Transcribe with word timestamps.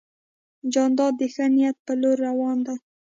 جانداد 0.73 1.13
د 1.17 1.21
ښه 1.33 1.45
نیت 1.55 1.77
په 1.85 1.93
لور 2.01 2.17
روان 2.27 2.57
دی. 2.67 2.77